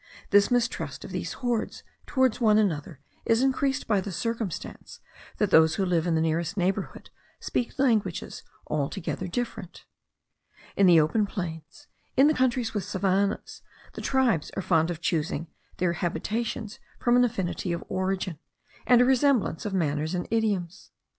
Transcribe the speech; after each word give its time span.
The 0.31 0.47
mistrust 0.49 1.05
of 1.05 1.11
these 1.11 1.33
hordes 1.33 1.83
towards 2.07 2.41
one 2.41 2.57
another 2.57 2.99
is 3.23 3.43
increased 3.43 3.87
by 3.87 4.01
the 4.01 4.11
circumstance 4.11 4.99
that 5.37 5.51
those 5.51 5.75
who 5.75 5.85
live 5.85 6.07
in 6.07 6.15
the 6.15 6.21
nearest 6.21 6.57
neighbourhood 6.57 7.11
speak 7.39 7.77
languages 7.77 8.41
altogether 8.65 9.27
different. 9.27 9.85
In 10.75 10.87
the 10.87 10.99
open 10.99 11.27
plains, 11.27 11.85
in 12.17 12.25
the 12.25 12.33
countries 12.33 12.73
with 12.73 12.83
savannahs, 12.83 13.61
the 13.93 14.01
tribes 14.01 14.49
are 14.57 14.63
fond 14.63 14.89
of 14.89 15.01
choosing 15.01 15.45
their 15.77 15.93
habitations 15.93 16.79
from 16.99 17.15
an 17.15 17.23
affinity 17.23 17.71
of 17.71 17.83
origin, 17.87 18.39
and 18.87 19.01
a 19.01 19.05
resemblance 19.05 19.67
of 19.67 19.73
manners 19.75 20.15
and 20.15 20.27
idioms. 20.31 20.89